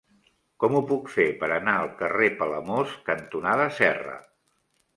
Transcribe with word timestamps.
Com 0.61 0.77
ho 0.77 0.79
puc 0.91 1.11
fer 1.15 1.27
per 1.43 1.49
anar 1.59 1.75
al 1.81 1.91
carrer 2.01 2.31
Palamós 2.41 2.97
cantonada 3.13 3.71
Serra? 3.79 4.21